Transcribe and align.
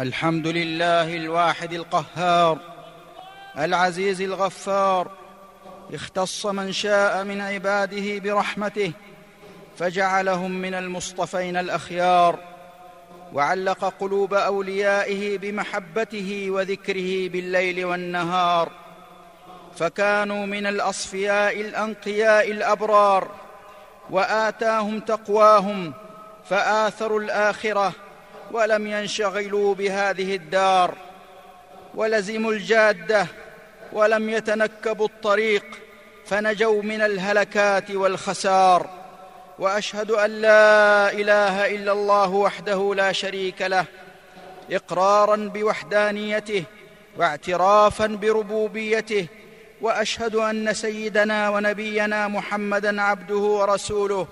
الحمد 0.00 0.46
لله 0.46 1.16
الواحد 1.16 1.72
القهار 1.72 2.58
العزيز 3.58 4.20
الغفار 4.20 5.10
اختص 5.94 6.46
من 6.46 6.72
شاء 6.72 7.24
من 7.24 7.40
عباده 7.40 8.18
برحمته 8.18 8.92
فجعلهم 9.78 10.50
من 10.50 10.74
المصطفين 10.74 11.56
الأخيار 11.56 12.38
وعلق 13.32 13.84
قلوب 14.00 14.34
أوليائه 14.34 15.38
بمحبته 15.38 16.46
وذكره 16.50 17.28
بالليل 17.28 17.84
والنهار 17.84 18.70
فكانوا 19.76 20.46
من 20.46 20.66
الأصفياء 20.66 21.60
الأنقياء 21.60 22.50
الأبرار 22.50 23.30
وآتاهم 24.10 25.00
تقواهم 25.00 25.92
فآثروا 26.44 27.20
الآخرة 27.20 27.92
ولم 28.50 28.86
ينشغلوا 28.86 29.74
بهذه 29.74 30.34
الدار 30.36 30.94
ولزموا 31.94 32.52
الجادة 32.52 33.26
ولم 33.92 34.30
يتنكبوا 34.30 35.06
الطريق 35.06 35.64
فنجوا 36.26 36.82
من 36.82 37.00
الهلكات 37.02 37.90
والخسار. 37.90 38.90
وأشهد 39.58 40.10
أن 40.10 40.30
لا 40.30 41.12
إله 41.12 41.74
إلا 41.74 41.92
الله 41.92 42.30
وحده 42.30 42.94
لا 42.94 43.12
شريك 43.12 43.62
له 43.62 43.84
إقرارا 44.70 45.36
بوحدانيته 45.36 46.64
واعترافا 47.16 48.06
بربوبيته. 48.06 49.26
وأشهد 49.80 50.34
أن 50.34 50.74
سيدنا 50.74 51.48
ونبينا 51.48 52.28
محمدا 52.28 53.02
عبده 53.02 53.36
ورسوله 53.36 54.26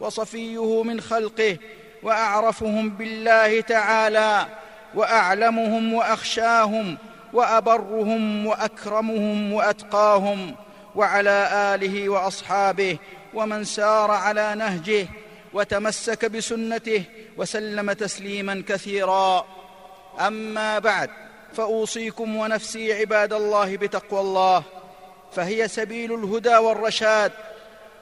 وصفيه 0.00 0.82
من 0.82 1.00
خلقه 1.00 1.58
وأعرفهم 2.02 2.90
بالله 2.90 3.60
تعالى 3.60 4.46
وأعلمهم 4.94 5.94
وأخشاهم 5.94 6.98
وأبرهم 7.32 8.46
وأكرمهم 8.46 9.52
وأتقاهم 9.52 10.54
وعلى 10.94 11.48
آله 11.74 12.08
وأصحابه 12.08 12.98
ومن 13.34 13.64
سار 13.64 14.10
على 14.10 14.54
نهجه 14.54 15.06
وتمسك 15.52 16.24
بسنته 16.24 17.04
وسلم 17.36 17.92
تسليما 17.92 18.62
كثيرا. 18.68 19.46
أما 20.20 20.78
بعد 20.78 21.10
فأوصيكم 21.54 22.36
ونفسي 22.36 22.92
عباد 22.92 23.32
الله 23.32 23.76
بتقوى 23.76 24.20
الله 24.20 24.62
فهي 25.32 25.68
سبيل 25.68 26.14
الهدى 26.14 26.56
والرشاد 26.56 27.32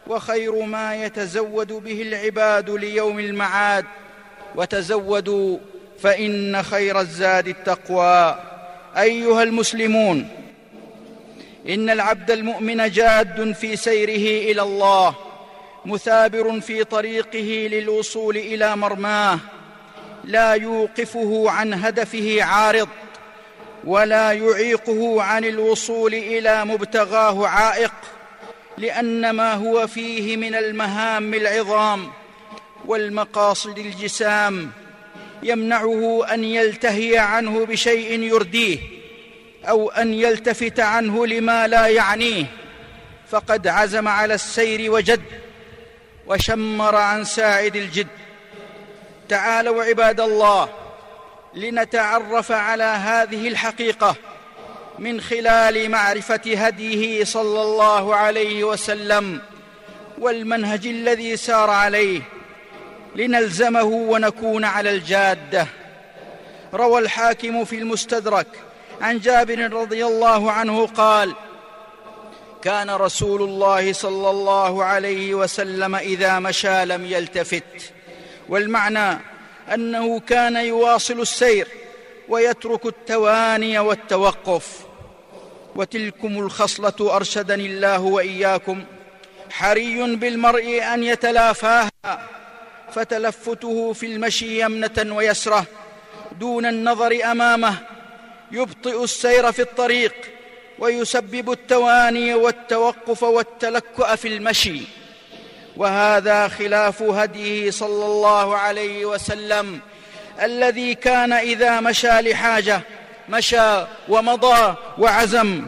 وخير 0.08 0.62
ما 0.62 1.04
يتزود 1.04 1.72
به 1.72 2.02
العباد 2.02 2.70
ليوم 2.70 3.18
المعاد. 3.18 3.84
وتزودوا 4.56 5.58
فإن 6.02 6.62
خير 6.62 7.00
الزاد 7.00 7.48
التقوى. 7.48 8.38
أيها 8.96 9.42
المسلمون 9.42 10.28
إن 11.68 11.90
العبد 11.90 12.30
المؤمن 12.30 12.90
جاد 12.90 13.52
في 13.52 13.76
سيره 13.76 14.50
إلى 14.52 14.62
الله 14.62 15.14
مثابر 15.84 16.60
في 16.60 16.84
طريقه 16.84 17.68
للوصول 17.72 18.36
إلى 18.36 18.76
مرماه 18.76 19.38
لا 20.24 20.52
يوقفه 20.52 21.50
عن 21.50 21.74
هدفه 21.74 22.42
عارض 22.42 22.88
ولا 23.84 24.32
يعيقه 24.32 25.22
عن 25.22 25.44
الوصول 25.44 26.14
إلى 26.14 26.64
مبتغاه 26.64 27.46
عائق. 27.46 27.92
لأن 28.78 29.30
ما 29.30 29.54
هو 29.54 29.86
فيه 29.86 30.36
من 30.36 30.54
المهام 30.54 31.34
العظام 31.34 32.10
والمقاصد 32.86 33.78
الجسام 33.78 34.70
يمنعه 35.42 36.26
أن 36.34 36.44
يلتهي 36.44 37.18
عنه 37.18 37.66
بشيء 37.66 38.20
يرديه 38.20 38.78
أو 39.64 39.90
أن 39.90 40.14
يلتفت 40.14 40.80
عنه 40.80 41.26
لما 41.26 41.66
لا 41.66 41.86
يعنيه. 41.86 42.46
فقد 43.30 43.66
عزم 43.66 44.08
على 44.08 44.34
السير 44.34 44.90
وجد 44.92 45.22
وشمر 46.26 46.96
عن 46.96 47.24
ساعد 47.24 47.76
الجد. 47.76 48.06
تعالوا 49.28 49.84
عباد 49.84 50.20
الله 50.20 50.68
لنتعرف 51.54 52.52
على 52.52 52.84
هذه 52.84 53.48
الحقيقة. 53.48 54.16
من 54.98 55.20
خلال 55.20 55.90
معرفة 55.90 56.40
هديه 56.46 57.24
صلى 57.24 57.62
الله 57.62 58.14
عليه 58.14 58.64
وسلم 58.64 59.40
والمنهج 60.18 60.86
الذي 60.86 61.36
سار 61.36 61.70
عليه 61.70 62.20
لنلزمه 63.16 63.82
ونكون 63.82 64.64
على 64.64 64.90
الجادة. 64.90 65.66
روى 66.74 67.00
الحاكم 67.00 67.64
في 67.64 67.78
المستدرك 67.78 68.46
عن 69.00 69.18
جابر 69.18 69.72
رضي 69.72 70.06
الله 70.06 70.52
عنه 70.52 70.86
قال 70.86 71.34
كان 72.62 72.90
رسول 72.90 73.42
الله 73.42 73.92
صلى 73.92 74.30
الله 74.30 74.84
عليه 74.84 75.34
وسلم 75.34 75.94
إذا 75.94 76.38
مشى 76.38 76.84
لم 76.84 77.06
يلتفت 77.06 77.92
والمعنى 78.48 79.18
أنه 79.74 80.20
كان 80.20 80.56
يواصل 80.56 81.20
السير 81.20 81.68
ويترك 82.28 82.86
التواني 82.86 83.78
والتوقف 83.78 84.87
وتلكم 85.78 86.38
الخصلة 86.38 87.16
أرشدني 87.16 87.66
الله 87.66 88.00
وإياكم. 88.00 88.84
حري 89.50 90.16
بالمرء 90.16 90.82
أن 90.94 91.04
يتلافاها 91.04 91.90
فتلفته 92.92 93.92
في 93.92 94.06
المشي 94.06 94.60
يمنة 94.60 95.14
ويسرة 95.16 95.64
دون 96.40 96.66
النظر 96.66 97.18
أمامه. 97.24 97.74
يبطئ 98.52 99.04
السير 99.04 99.52
في 99.52 99.62
الطريق 99.62 100.14
ويسبب 100.78 101.52
التواني 101.52 102.34
والتوقف 102.34 103.22
والتلكؤ 103.22 104.16
في 104.16 104.28
المشي. 104.28 104.80
وهذا 105.76 106.48
خلاف 106.48 107.02
هديه 107.02 107.70
صلى 107.70 108.06
الله 108.06 108.56
عليه 108.56 109.06
وسلم 109.06 109.80
الذي 110.42 110.94
كان 110.94 111.32
إذا 111.32 111.80
مشى 111.80 112.20
لحاجة 112.20 112.80
مشى 113.28 113.84
ومضى 114.08 114.74
وعزم 114.98 115.66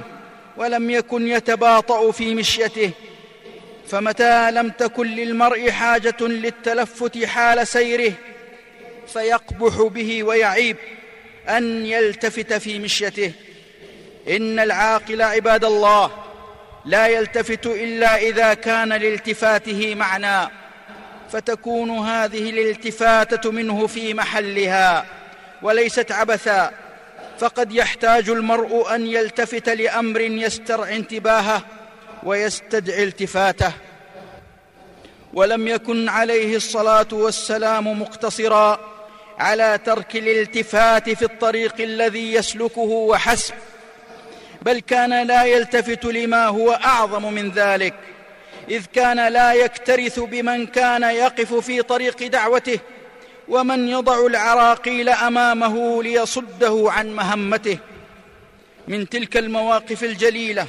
ولم 0.57 0.91
يكن 0.91 1.29
يتباطأ 1.29 2.11
في 2.11 2.35
مشيته 2.35 2.91
فمتى 3.89 4.51
لم 4.51 4.69
تكن 4.69 5.07
للمرء 5.07 5.71
حاجة 5.71 6.17
للتلفت 6.21 7.25
حال 7.25 7.67
سيره 7.67 8.13
فيقبح 9.07 9.83
به 9.83 10.23
ويعيب 10.23 10.77
أن 11.49 11.87
يلتفت 11.87 12.53
في 12.53 12.79
مشيته. 12.79 13.33
إن 14.29 14.59
العاقل 14.59 15.23
عباد 15.23 15.65
الله 15.65 16.11
لا 16.85 17.07
يلتفت 17.07 17.67
إلا 17.67 18.17
إذا 18.17 18.55
كان 18.55 18.89
لالتفاته 18.89 19.95
معنى 19.95 20.51
فتكون 21.33 21.91
هذه 21.91 22.51
الالتفاتة 22.51 23.51
منه 23.51 23.87
في 23.87 24.15
محلها 24.15 25.07
وليست 25.63 26.13
عبثا. 26.13 26.73
فقد 27.41 27.73
يحتاج 27.73 28.29
المرء 28.29 28.95
أن 28.95 29.07
يلتفت 29.07 29.69
لأمر 29.69 30.21
يسترعي 30.21 30.97
انتباهه 30.97 31.63
ويستدعي 32.23 33.05
التفاته. 33.05 33.73
ولم 35.35 35.69
يكن 35.69 36.09
عليه 36.09 36.57
الصلاة 36.57 37.07
والسلام 37.13 38.01
مقتصرا 38.03 38.81
على 39.39 39.79
ترك 39.85 40.17
الالتفات 40.17 41.11
في 41.11 41.23
الطريق 41.23 41.81
الذي 41.81 42.35
يسلكه 42.35 42.81
وحسب 42.81 43.55
بل 44.63 44.81
كان 44.81 45.27
لا 45.27 45.45
يلتفت 45.45 46.05
لما 46.05 46.47
هو 46.47 46.73
أعظم 46.73 47.33
من 47.33 47.51
ذلك 47.51 47.95
إذ 48.71 48.85
كان 48.93 49.33
لا 49.33 49.53
يكترث 49.53 50.19
بمن 50.19 50.67
كان 50.67 51.03
يقف 51.03 51.55
في 51.55 51.83
طريق 51.83 52.27
دعوته 52.27 52.79
ومن 53.51 53.89
يضع 53.89 54.27
العراقيل 54.27 55.09
أمامه 55.09 56.03
ليصده 56.03 56.85
عن 56.87 57.15
مهمته. 57.15 57.79
من 58.89 59.09
تلك 59.09 59.37
المواقف 59.37 60.05
الجليلة 60.05 60.67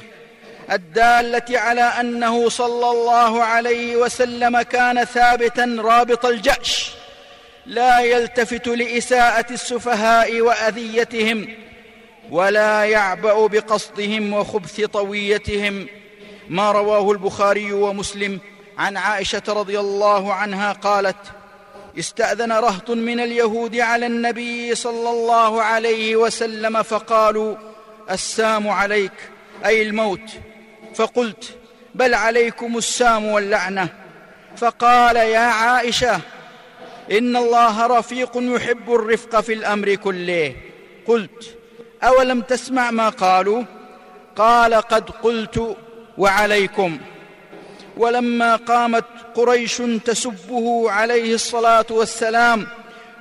الدالة 0.72 1.58
على 1.58 1.82
أنه 1.82 2.48
صلى 2.48 2.90
الله 2.90 3.42
عليه 3.42 3.96
وسلم 3.96 4.62
كان 4.62 5.04
ثابتا 5.04 5.76
رابط 5.78 6.26
الجأش 6.26 6.92
لا 7.66 8.00
يلتفت 8.00 8.68
لإساءة 8.68 9.52
السفهاء 9.52 10.40
وأذيتهم 10.40 11.48
ولا 12.30 12.84
يعبأ 12.84 13.46
بقصدهم 13.46 14.32
وخبث 14.32 14.80
طويتهم. 14.80 15.86
ما 16.48 16.72
رواه 16.72 17.12
البخاري 17.12 17.72
ومسلم 17.72 18.40
عن 18.78 18.96
عائشة 18.96 19.42
رضي 19.48 19.80
الله 19.80 20.34
عنها 20.34 20.72
قالت 20.72 21.41
استأذن 21.98 22.52
رهط 22.52 22.90
من 22.90 23.20
اليهود 23.20 23.76
على 23.76 24.06
النبي 24.06 24.74
صلى 24.74 25.10
الله 25.10 25.62
عليه 25.62 26.16
وسلم 26.16 26.82
فقالوا 26.82 27.56
السام 28.10 28.68
عليك 28.68 29.12
أي 29.64 29.82
الموت. 29.82 30.30
فقلت 30.94 31.56
بل 31.94 32.14
عليكم 32.14 32.78
السام 32.78 33.24
واللعنة. 33.24 33.88
فقال 34.56 35.16
يا 35.16 35.38
عائشة 35.38 36.20
إن 37.10 37.36
الله 37.36 37.86
رفيق 37.86 38.30
يحب 38.34 38.94
الرفق 38.94 39.40
في 39.40 39.52
الأمر 39.52 39.94
كله. 39.94 40.56
قلت 41.06 41.58
أولم 42.02 42.40
تسمع 42.40 42.90
ما 42.90 43.08
قالوا؟ 43.08 43.62
قال 44.36 44.74
قد 44.74 45.10
قلت 45.10 45.76
وعليكم. 46.18 46.98
ولما 47.96 48.56
قامت 48.56 49.04
قريش 49.34 49.82
تسبه 50.04 50.90
عليه 50.90 51.34
الصلاة 51.34 51.86
والسلام 51.90 52.66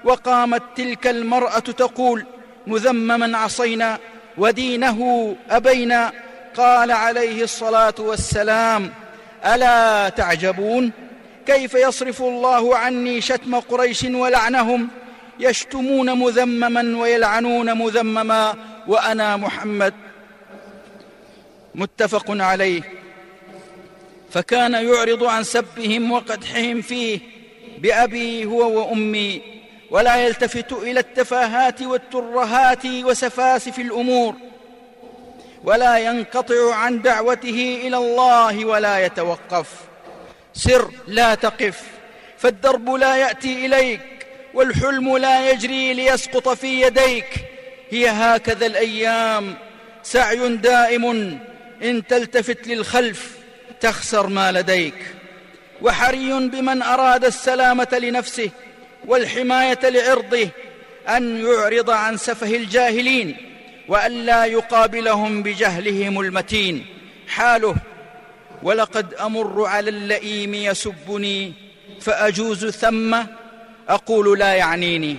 وقامت 0.04 0.64
تلك 0.76 1.08
المرأة 1.08 1.60
تقول 1.60 2.26
مذمما 2.68 3.38
عصينا 3.38 4.00
ودينه 4.38 5.36
أبينا. 5.50 6.12
قال 6.58 6.92
عليه 6.92 7.44
الصلاة 7.44 7.94
والسلام 8.00 8.92
ألا 9.46 10.10
تعجبون؟ 10.10 10.92
كيف 11.48 11.74
يصرف 11.74 12.22
الله 12.22 12.78
عني 12.78 13.22
شتم 13.22 13.56
قريش 13.56 14.04
ولعنهم؟ 14.04 14.88
يشتمون 15.40 16.20
مذمما 16.20 17.02
ويلعنون 17.02 17.78
مذمما 17.78 18.56
وأنا 18.88 19.38
محمد. 19.38 19.94
متفق 21.76 22.26
عليه. 22.30 23.01
فكان 24.32 24.74
يعرض 24.74 25.24
عن 25.24 25.44
سبهم 25.44 26.12
وقدحهم 26.12 26.82
فيه 26.82 27.20
بأبي 27.78 28.46
هو 28.46 28.80
وأمي 28.80 29.42
ولا 29.90 30.16
يلتفت 30.16 30.74
إلى 30.74 31.00
التفاهات 31.00 31.82
والترهات 31.82 32.86
وسفاسف 32.86 33.80
الأمور 33.80 34.36
ولا 35.64 35.98
ينقطع 35.98 36.76
عن 36.76 37.02
دعوته 37.02 37.82
إلى 37.84 37.98
الله 37.98 38.66
ولا 38.66 39.06
يتوقف. 39.06 39.68
سر 40.54 40.92
لا 41.08 41.36
تقف 41.36 41.82
فالدرب 42.38 42.90
لا 42.90 43.16
يأتي 43.16 43.66
إليك 43.66 44.28
والحلم 44.54 45.18
لا 45.18 45.52
يجري 45.52 45.94
ليسقط 45.94 46.50
في 46.50 46.82
يديك. 46.82 47.30
هي 47.90 48.10
هكذا 48.10 48.66
الأيام 48.66 49.56
سعي 50.04 50.56
دائم 50.58 51.06
إن 51.84 52.08
تلتفت 52.08 52.68
للخلف 52.68 53.41
تخسر 53.82 54.28
ما 54.28 54.52
لديك. 54.52 54.96
وحري 55.82 56.34
بمن 56.34 56.82
أراد 56.82 57.26
السلامة 57.26 58.00
لنفسه 58.02 58.50
والحماية 59.08 59.80
لعرضه 59.84 60.50
أن 61.10 61.46
يعرض 61.46 61.90
عن 61.90 62.18
سفه 62.18 62.56
الجاهلين 62.56 63.38
والا 63.88 64.46
يقابلهم 64.46 65.44
بجهلهم 65.44 66.20
المتين. 66.20 66.86
حاله 67.28 67.76
ولقد 68.64 69.14
أمر 69.14 69.66
على 69.66 69.90
اللئيم 69.90 70.54
يسبني 70.54 71.54
فأجوز 72.02 72.66
ثم 72.66 73.18
أقول 73.90 74.40
لا 74.40 74.54
يعنيني. 74.54 75.18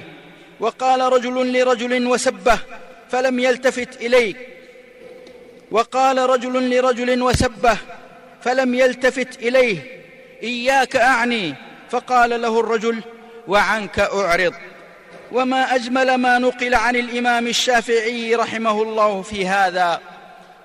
وقال 0.60 1.00
رجل 1.12 1.52
لرجل 1.52 2.06
وسبه 2.06 2.58
فلم 3.10 3.38
يلتفت 3.38 3.96
اليه 4.00 4.34
وقال 5.70 6.18
رجل 6.18 6.70
لرجل 6.76 7.22
وسبه 7.22 7.76
فلم 8.44 8.74
يلتفت 8.74 9.38
إليه 9.42 9.78
إياك 10.42 10.96
أعني. 10.96 11.54
فقال 11.90 12.42
له 12.42 12.60
الرجل 12.60 13.00
وعنك 13.48 13.98
أعرض. 13.98 14.54
وما 15.32 15.74
أجمل 15.74 16.14
ما 16.14 16.38
نقل 16.38 16.74
عن 16.74 16.96
الإمام 16.96 17.46
الشافعي 17.46 18.34
رحمه 18.34 18.82
الله 18.82 19.22
في 19.22 19.46
هذا. 19.46 20.00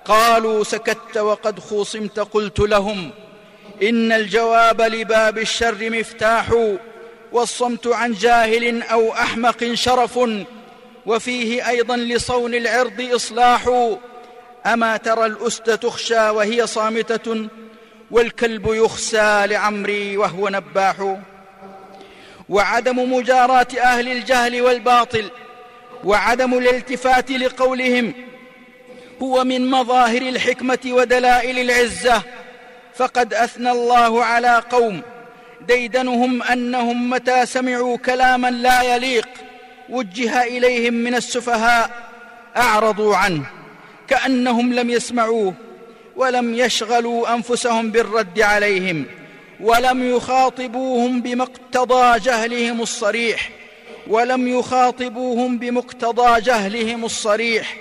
قالوا 0.04 0.64
سكت 0.64 1.16
وقد 1.16 1.58
خوصمت 1.58 2.18
قلت 2.18 2.60
لهم 2.60 3.10
إن 3.82 4.12
الجواب 4.12 4.82
لباب 4.82 5.38
الشر 5.38 5.90
مفتاح 5.90 6.46
والصمت 7.32 7.86
عن 7.86 8.12
جاهل 8.12 8.82
أو 8.82 9.12
أحمق 9.12 9.74
شرف 9.74 10.18
وفيه 11.06 11.68
أيضا 11.68 11.96
لصون 11.96 12.54
العرض 12.54 13.08
إصلاح. 13.14 13.90
أما 14.66 14.96
ترى 14.96 15.26
الأسد 15.26 15.78
تخشى 15.78 16.28
وهي 16.28 16.66
صامتة 16.66 17.48
والكلب 18.10 18.66
يخسى 18.66 19.46
لعمري 19.46 20.16
وهو 20.16 20.48
نباح. 20.48 21.16
وعدم 22.48 23.12
مجاراة 23.12 23.66
أهل 23.80 24.08
الجهل 24.08 24.62
والباطل 24.62 25.30
وعدم 26.04 26.58
الالتفات 26.58 27.30
لقولهم 27.30 28.12
هو 29.22 29.44
من 29.44 29.70
مظاهر 29.70 30.22
الحكمة 30.22 30.78
ودلائل 30.86 31.58
العزة. 31.58 32.22
فقد 32.94 33.34
أثنى 33.34 33.70
الله 33.70 34.24
على 34.24 34.62
قوم 34.70 35.02
ديدنهم 35.68 36.42
أنهم 36.42 37.10
متى 37.10 37.46
سمعوا 37.46 37.96
كلاما 37.96 38.50
لا 38.50 38.82
يليق 38.82 39.28
وجه 39.88 40.42
إليهم 40.42 40.94
من 40.94 41.14
السفهاء 41.14 41.90
أعرضوا 42.56 43.16
عنه 43.16 43.44
كأنهم 44.08 44.72
لم 44.72 44.90
يسمعوه. 44.90 45.54
ولم 46.18 46.54
يشغلوا 46.54 47.34
أنفسهم 47.34 47.90
بالرد 47.90 48.40
عليهم 48.40 49.06
ولم 49.60 50.16
يخاطبوهم 50.16 51.20
بمقتضى 51.20 52.20
جهلهم 52.20 52.80
الصريح 52.80 53.50
ولم 54.06 54.48
يخاطبوهم 54.58 55.58
بمقتضى 55.58 56.40
جهلهم 56.40 57.04
الصريح 57.04 57.76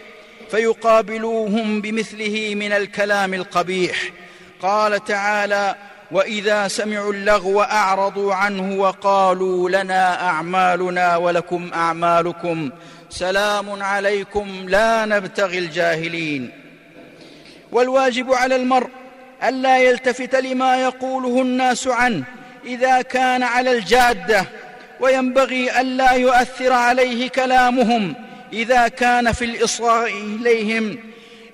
فيقابلوهم 0.52 1.82
بمثله 1.82 2.56
من 2.56 2.72
الكلام 2.72 3.34
القبيح. 3.34 4.12
قال 4.62 5.04
تعالى 5.04 5.76
وإذا 6.12 6.68
سمعوا 6.68 7.14
اللغو 7.14 7.62
أعرضوا 7.62 8.34
عنه 8.34 8.80
وقالوا 8.82 9.70
لنا 9.70 10.30
أعمالنا 10.30 11.18
ولكم 11.18 11.72
أعمالكم 11.74 12.70
سلام 13.10 13.84
عليكم 13.84 14.66
لا 14.68 15.06
نبتغي 15.06 15.60
الجاهلين. 15.60 16.67
والواجب 17.72 18.34
على 18.34 18.56
المرء 18.56 18.90
ألا 19.44 19.78
يلتفت 19.78 20.36
لما 20.36 20.82
يقوله 20.82 21.42
الناس 21.42 21.88
عنه 21.88 22.24
إذا 22.66 23.02
كان 23.02 23.44
على 23.44 23.72
الجادة 23.72 24.46
وينبغي 25.00 25.82
ألا 25.82 26.12
يؤثر 26.12 26.74
عليه 26.74 27.30
كلامهم 27.30 28.14
إذا 28.54 28.88
كان 28.88 29.32
في 29.32 29.46
الإصغاء 29.46 30.12
إليهم 30.12 30.98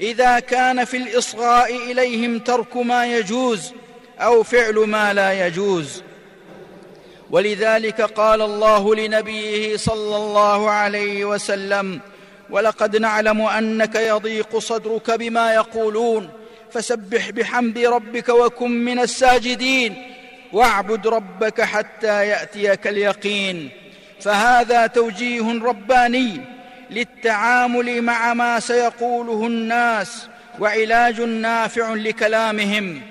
إذا 0.02 0.40
كان 0.40 0.86
في 0.86 0.98
الإصغاء 0.98 1.76
إليهم 1.92 2.40
ترك 2.40 2.78
ما 2.78 3.06
يجوز 3.06 3.74
أو 4.20 4.44
فعل 4.44 4.76
ما 4.76 5.14
لا 5.14 5.48
يجوز. 5.48 6.04
ولذلك 7.32 8.02
قال 8.02 8.42
الله 8.42 8.96
لنبيه 8.96 9.78
صلى 9.78 10.16
الله 10.16 10.70
عليه 10.70 11.26
وسلم 11.26 12.00
ولقد 12.54 12.98
نعلم 12.98 13.42
أنك 13.42 13.96
يضيق 13.96 14.58
صدرك 14.58 15.12
بما 15.12 15.54
يقولون. 15.54 16.30
فسبح 16.72 17.30
بحمد 17.30 17.78
ربك 17.78 18.30
وكن 18.30 18.72
من 18.86 19.00
الساجدين. 19.00 20.14
واعبد 20.54 21.08
ربك 21.08 21.62
حتى 21.62 22.28
يأتيك 22.28 22.88
اليقين. 22.88 23.70
فهذا 24.22 24.88
توجيه 24.88 25.64
رباني 25.64 26.42
للتعامل 26.90 28.02
مع 28.02 28.34
ما 28.34 28.60
سيقوله 28.60 29.48
الناس 29.48 30.28
وعلاج 30.60 31.22
نافع 31.22 31.94
لكلامهم. 31.94 33.02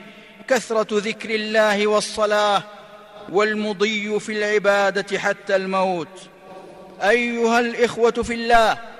كثرة 0.49 0.87
ذكر 0.99 1.31
الله 1.31 1.87
والصلاة 1.87 2.63
والمضي 3.33 4.21
في 4.21 4.33
العبادة 4.33 5.19
حتى 5.19 5.57
الموت. 5.57 6.29
أيها 7.03 7.61
الإخوة 7.61 8.11
في 8.11 8.35
الله 8.35 8.92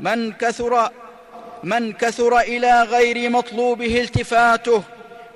من 0.00 0.32
كثر 0.32 0.90
من 1.62 1.92
كثر 1.92 2.40
إلى 2.40 2.82
غير 2.82 3.30
مطلوبه 3.30 4.00
التفاته 4.00 4.82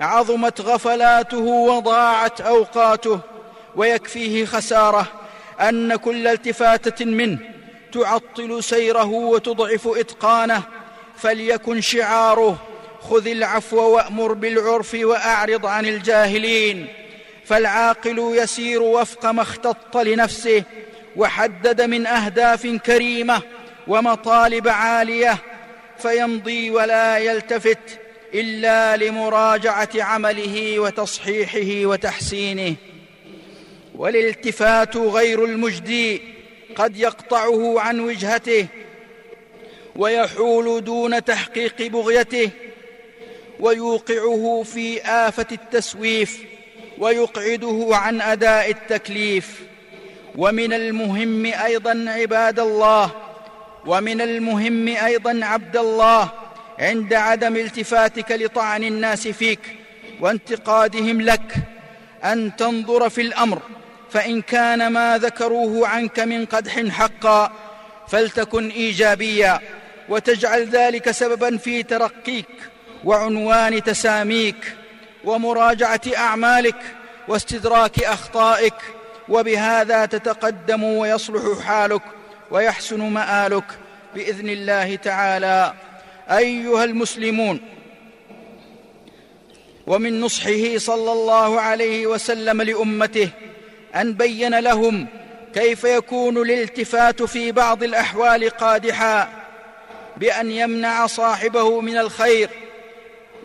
عظمت 0.01 0.61
غفلاته 0.61 1.37
وضاعت 1.37 2.41
أوقاته 2.41 3.19
ويكفيه 3.75 4.45
خسارة 4.45 5.07
أن 5.61 5.95
كل 5.95 6.27
التفاتة 6.27 7.05
منه 7.05 7.39
تعطل 7.93 8.63
سيره 8.63 9.05
وتضعف 9.05 9.87
إتقانه 9.87 10.63
فليكن 11.17 11.81
شعاره 11.81 12.57
خذ 13.01 13.27
العفو 13.27 13.77
وأمر 13.77 14.33
بالعرف 14.33 14.97
وأعرض 15.01 15.65
عن 15.65 15.85
الجاهلين 15.85 16.87
فالعاقل 17.45 18.19
يسير 18.19 18.81
وفق 18.81 19.25
ما 19.25 19.41
اختط 19.41 19.97
لنفسه 19.97 20.63
وحدد 21.15 21.81
من 21.81 22.07
أهداف 22.07 22.67
كريمة 22.67 23.41
ومطالب 23.87 24.67
عالية 24.67 25.37
فيمضي 25.97 26.71
ولا 26.71 27.17
يلتفت 27.17 27.99
إلا 28.33 28.97
لمراجعة 28.97 29.89
عمله 29.95 30.79
وتصحيحه 30.79 31.87
وتحسينه. 31.89 32.75
والالتفات 33.95 34.97
غير 34.97 35.45
المجدي 35.45 36.21
قد 36.75 36.97
يقطعه 36.97 37.79
عن 37.79 37.99
وجهته 37.99 38.67
ويحول 39.95 40.83
دون 40.83 41.23
تحقيق 41.23 41.81
بغيته 41.81 42.49
ويوقعه 43.59 44.63
في 44.65 45.01
آفة 45.01 45.47
التسويف 45.51 46.39
ويقعده 46.97 47.87
عن 47.91 48.21
أداء 48.21 48.71
التكليف. 48.71 49.61
ومن 50.35 50.73
المهم 50.73 51.45
أيضا 51.45 52.05
عباد 52.07 52.59
الله 52.59 53.26
ومن 53.85 54.21
المهم 54.21 54.87
أيضا 54.87 55.39
عبد 55.45 55.77
الله 55.77 56.29
عند 56.79 57.13
عدم 57.13 57.55
التفاتك 57.55 58.31
لطعن 58.31 58.83
الناس 58.83 59.27
فيك 59.27 59.59
وانتقادهم 60.21 61.21
لك 61.21 61.55
أن 62.23 62.55
تنظر 62.55 63.09
في 63.09 63.21
الأمر 63.21 63.61
فإن 64.11 64.41
كان 64.41 64.87
ما 64.87 65.17
ذكروه 65.17 65.87
عنك 65.87 66.19
من 66.19 66.45
قدح 66.45 66.87
حقا 66.89 67.51
فلتكن 68.07 68.69
إيجابيا 68.69 69.59
وتجعل 70.09 70.69
ذلك 70.69 71.11
سببا 71.11 71.57
في 71.57 71.83
ترقيك 71.83 72.47
وعنوان 73.03 73.83
تساميك 73.83 74.75
ومراجعة 75.23 76.01
أعمالك 76.17 76.75
واستدراك 77.27 78.03
أخطائك 78.03 78.73
وبهذا 79.29 80.05
تتقدم 80.05 80.83
ويصلح 80.83 81.59
حالك. 81.65 82.01
ويحسن 82.51 82.99
مآلك 82.99 83.63
بإذن 84.15 84.49
الله 84.49 84.95
تعالى. 84.95 85.73
أيها 86.29 86.83
المسلمون 86.83 87.59
ومن 89.87 90.21
نصحه 90.21 90.77
صلى 90.77 91.11
الله 91.11 91.61
عليه 91.61 92.07
وسلم 92.07 92.61
لأمته 92.61 93.29
أن 93.95 94.13
بين 94.13 94.59
لهم 94.59 95.07
كيف 95.53 95.83
يكون 95.83 96.37
الالتفات 96.37 97.23
في 97.23 97.51
بعض 97.51 97.83
الأحوال 97.83 98.49
قادحا 98.49 99.29
بأن 100.17 100.51
يمنع 100.51 101.07
صاحبه 101.07 101.81
من 101.81 101.97
الخير 101.97 102.49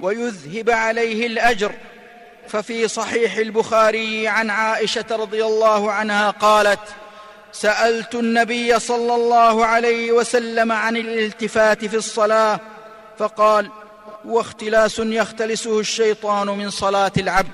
ويذهب 0.00 0.71
عليه 0.71 1.26
الأجر. 1.26 1.73
ففي 2.49 2.88
صحيح 2.88 3.37
البخاري 3.37 4.28
عن 4.28 4.50
عائشة 4.50 5.04
رضي 5.11 5.44
الله 5.44 5.92
عنها 5.92 6.30
قالت 6.30 6.80
سألت 7.52 8.14
النبي 8.14 8.78
صلى 8.78 9.14
الله 9.14 9.66
عليه 9.66 10.12
وسلم 10.12 10.73
عن 10.73 10.97
الالتفات 10.97 11.85
في 11.85 11.97
الصلاة 11.97 12.61
فقال 13.18 13.71
واختلاس 14.25 14.99
يختلسه 14.99 15.80
الشيطان 15.80 16.47
من 16.47 16.71
صلاة 16.71 17.12
العبد. 17.18 17.49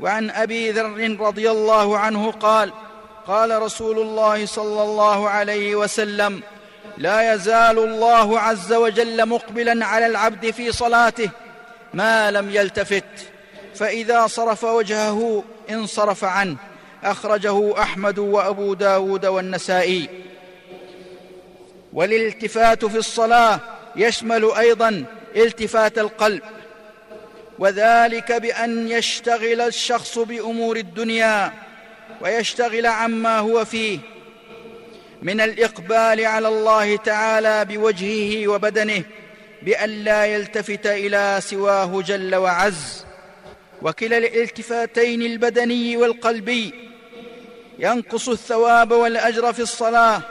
وعن 0.00 0.30
أبي 0.30 0.70
ذر 0.70 1.16
رضي 1.20 1.50
الله 1.50 1.98
عنه 1.98 2.30
قال 2.30 2.72
قال 3.26 3.62
رسول 3.62 3.98
الله 3.98 4.46
صلى 4.46 4.82
الله 4.82 5.28
عليه 5.28 5.76
وسلم 5.76 6.42
لا 6.98 7.34
يزال 7.34 7.78
الله 7.78 8.40
عز 8.40 8.72
وجل 8.72 9.28
مقبلا 9.28 9.86
على 9.86 10.06
العبد 10.06 10.50
في 10.50 10.72
صلاته 10.72 11.30
ما 11.94 12.30
لم 12.30 12.50
يلتفت 12.50 13.04
فإذا 13.74 14.26
صرف 14.26 14.64
وجهه 14.64 15.44
انصرف 15.70 16.24
عنه. 16.24 16.56
أخرجه 17.04 17.82
أحمد 17.82 18.18
وأبو 18.18 18.74
داود 18.74 19.26
والنسائي. 19.26 20.08
والالتفات 21.92 22.84
في 22.84 22.98
الصلاة 22.98 23.60
يشمل 23.96 24.50
أيضا 24.58 25.04
التفات 25.36 25.98
القلب 25.98 26.42
وذلك 27.58 28.32
بأن 28.32 28.88
يشتغل 28.88 29.60
الشخص 29.60 30.18
بأمور 30.18 30.76
الدنيا 30.76 31.52
ويشتغل 32.20 32.86
عما 32.86 33.38
هو 33.38 33.64
فيه 33.64 33.98
من 35.22 35.40
الإقبال 35.40 36.24
على 36.24 36.48
الله 36.48 36.96
تعالى 36.96 37.64
بوجهه 37.64 38.48
وبدنه 38.48 39.02
بأن 39.62 39.90
لا 39.90 40.26
يلتفت 40.26 40.86
إلى 40.86 41.38
سواه 41.42 42.02
جل 42.02 42.34
وعز. 42.34 43.04
وكلا 43.82 44.18
الالتفاتين 44.18 45.22
البدني 45.22 45.96
والقلبي 45.96 46.91
ينقص 47.82 48.28
الثواب 48.28 48.92
والأجر 48.92 49.52
في 49.52 49.62
الصلاة 49.62 50.22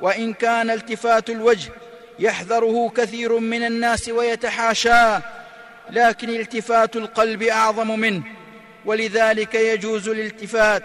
وإن 0.00 0.32
كان 0.32 0.70
التفات 0.70 1.30
الوجه 1.30 1.72
يحذره 2.18 2.92
كثير 2.96 3.38
من 3.38 3.66
الناس 3.66 4.08
ويتحاشاه 4.08 5.22
لكن 5.90 6.30
التفات 6.30 6.96
القلب 6.96 7.42
أعظم 7.42 8.00
منه 8.00 8.22
ولذلك 8.84 9.54
يجوز 9.54 10.08
الالتفات 10.08 10.82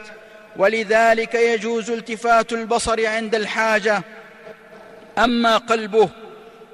ولذلك 0.58 1.36
يجوز 1.36 1.92
التفات 1.92 2.54
البصر 2.54 3.08
عند 3.08 3.36
الحاجة. 3.36 4.04
أما 5.18 5.58
قلبه 5.58 6.10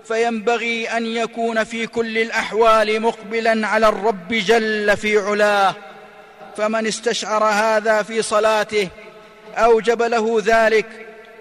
فينبغي 0.03 0.89
أن 0.89 1.05
يكون 1.05 1.63
في 1.63 1.87
كل 1.87 2.17
الأحوال 2.17 3.01
مقبلا 3.01 3.67
على 3.67 3.87
الرب 3.87 4.33
جل 4.33 4.97
في 4.97 5.17
علاه 5.17 5.75
فمن 6.57 6.87
استشعر 6.87 7.43
هذا 7.43 8.03
في 8.03 8.21
صلاته 8.21 8.87
أوجب 9.57 10.01
له 10.01 10.41
ذلك 10.45 10.85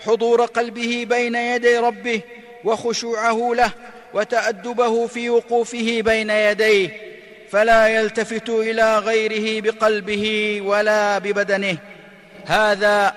حضور 0.06 0.44
قلبه 0.44 1.06
بين 1.08 1.34
يدي 1.34 1.78
ربه 1.78 2.20
وخشوعه 2.64 3.52
له 3.54 3.70
وتأدبه 4.14 5.06
في 5.06 5.30
وقوفه 5.30 6.00
بين 6.00 6.30
يديه 6.30 7.10
فلا 7.50 7.88
يلتفت 7.88 8.48
إلى 8.48 8.98
غيره 8.98 9.60
بقلبه 9.60 10.58
ولا 10.64 11.18
ببدنه. 11.18 11.78
هذا 12.46 13.14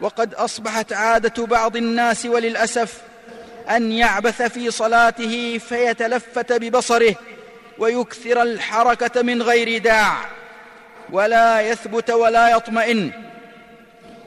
وقد 0.00 0.34
أصبحت 0.34 0.92
عادة 0.92 1.46
بعض 1.46 1.76
الناس 1.76 2.26
وللأسف 2.26 3.00
أن 3.70 3.92
يعبث 3.92 4.42
في 4.42 4.70
صلاته 4.70 5.58
فيتلفت 5.58 6.52
ببصره 6.52 7.14
ويكثر 7.78 8.42
الحركة 8.42 9.22
من 9.22 9.42
غير 9.42 9.78
داع 9.78 10.16
ولا 11.12 11.60
يثبت 11.60 12.10
ولا 12.10 12.56
يطمئن. 12.56 13.10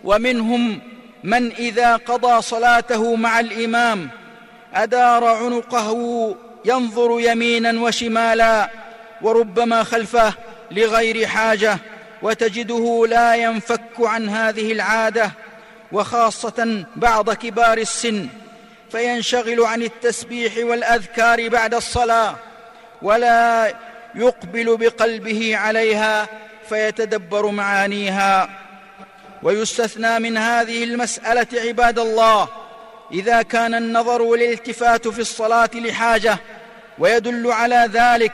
ومنهم 0.05 0.79
من 1.23 1.51
إذا 1.51 1.95
قضى 1.95 2.41
صلاته 2.41 3.15
مع 3.15 3.39
الإمام 3.39 4.09
أدار 4.73 5.25
عنقه 5.25 6.35
ينظر 6.65 7.19
يمينا 7.19 7.81
وشمالا 7.81 8.69
وربما 9.21 9.83
خلفه 9.83 10.33
لغير 10.71 11.27
حاجة 11.27 11.77
وتجده 12.21 13.05
لا 13.09 13.35
ينفك 13.35 13.91
عن 13.99 14.29
هذه 14.29 14.71
العادة 14.71 15.31
وخاصة 15.91 16.85
بعض 16.95 17.33
كبار 17.33 17.77
السن 17.77 18.27
فينشغل 18.91 19.61
عن 19.61 19.83
التسبيح 19.83 20.53
والأذكار 20.57 21.49
بعد 21.49 21.73
الصلاة 21.73 22.35
ولا 23.01 23.73
يقبل 24.15 24.77
بقلبه 24.77 25.57
عليها 25.57 26.27
فيتدبر 26.69 27.51
معانيها 27.51 28.64
ويستثنى 29.45 30.19
من 30.19 30.37
هذه 30.37 30.83
المسألة 30.83 31.47
عباد 31.53 31.99
الله 31.99 32.47
إذا 33.11 33.41
كان 33.41 33.75
النظر 33.75 34.21
والالتفات 34.21 35.07
في 35.07 35.19
الصلاة 35.19 35.69
لحاجة 35.73 36.37
ويدل 36.99 37.51
على 37.51 37.89
ذلك 37.93 38.31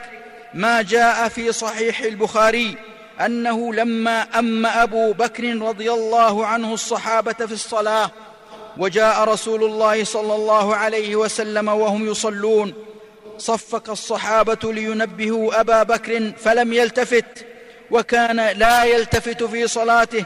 ما 0.54 0.82
جاء 0.82 1.28
في 1.28 1.52
صحيح 1.52 2.00
البخاري 2.00 2.76
أنه 3.20 3.74
لما 3.74 4.22
أم 4.38 4.66
أبو 4.66 5.12
بكر 5.12 5.58
رضي 5.62 5.92
الله 5.92 6.46
عنه 6.46 6.74
الصحابة 6.74 7.32
في 7.46 7.52
الصلاة 7.52 8.10
وجاء 8.78 9.24
رسول 9.24 9.64
الله 9.64 10.04
صلى 10.04 10.34
الله 10.34 10.76
عليه 10.76 11.16
وسلم 11.16 11.68
وهم 11.68 12.08
يصلون 12.10 12.74
صفق 13.38 13.90
الصحابة 13.90 14.72
لينبهوا 14.72 15.60
أبا 15.60 15.82
بكر 15.82 16.32
فلم 16.38 16.72
يلتفت 16.72 17.46
وكان 17.90 18.36
لا 18.36 18.84
يلتفت 18.84 19.42
في 19.42 19.68
صلاته 19.68 20.24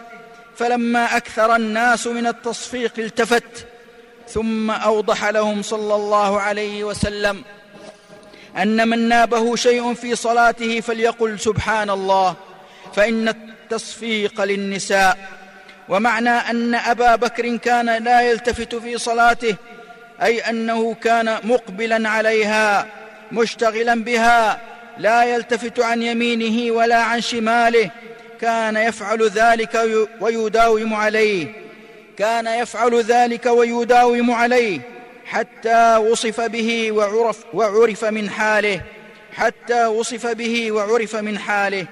فلما 0.56 1.16
أكثر 1.16 1.56
الناس 1.56 2.06
من 2.06 2.26
التصفيق 2.26 2.92
التفت 2.98 3.66
ثم 4.28 4.70
أوضح 4.70 5.24
لهم 5.24 5.62
صلى 5.62 5.94
الله 5.94 6.40
عليه 6.40 6.84
وسلم 6.84 7.42
أن 8.56 8.88
من 8.88 9.08
نابه 9.08 9.56
شيء 9.56 9.94
في 9.94 10.16
صلاته 10.16 10.80
فليقل 10.80 11.40
سبحان 11.40 11.90
الله 11.90 12.36
فإن 12.94 13.28
التصفيق 13.28 14.44
للنساء. 14.44 15.18
ومعنى 15.88 16.30
أن 16.30 16.74
أبا 16.74 17.16
بكر 17.16 17.56
كان 17.56 18.04
لا 18.04 18.20
يلتفت 18.20 18.74
في 18.74 18.98
صلاته 18.98 19.54
أي 20.22 20.40
أنه 20.40 20.94
كان 20.94 21.38
مقبلا 21.44 22.08
عليها 22.08 22.86
مشتغلا 23.32 23.94
بها 23.94 24.60
لا 24.98 25.24
يلتفت 25.24 25.80
عن 25.80 26.02
يمينه 26.02 26.72
ولا 26.72 27.02
عن 27.02 27.20
شماله. 27.20 27.90
كان 28.40 28.76
يفعل 28.76 29.28
ذلك 29.28 30.06
ويداوم 30.20 30.94
عليه. 30.94 31.46
كان 32.18 32.46
يفعل 32.46 33.00
ذلك 33.00 33.46
ويداوم 33.46 34.30
عليه. 34.30 34.80
حتى 35.26 35.96
وصف 35.96 36.40
به 36.40 36.92
وعرف 36.92 37.38
وعرف 37.54 38.04
من 38.04 38.30
حاله. 38.30 38.80
حتى 39.32 39.86
وصف 39.86 40.26
به 40.26 40.72
وعرف 40.72 41.16
من 41.16 41.38
حاله. 41.38 41.86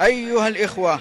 أيها 0.00 0.48
الإخوة 0.48 1.00